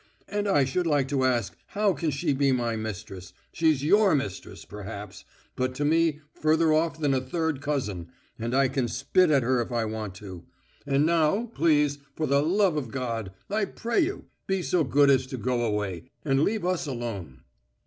[0.27, 3.33] "And I should like to ask how can she be my mistress?
[3.51, 8.07] She's your mistress, perhaps, but to me further off than a third cousin,
[8.39, 10.43] and I can spit at her if I want to.
[10.87, 13.31] And now, please, for the love of God...
[13.47, 14.25] I pray you...
[14.47, 16.05] be so good as to go away...
[16.25, 17.41] and leave us alone."